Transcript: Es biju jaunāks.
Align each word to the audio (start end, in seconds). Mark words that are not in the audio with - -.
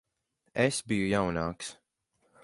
Es 0.63 0.79
biju 0.93 1.11
jaunāks. 1.11 1.69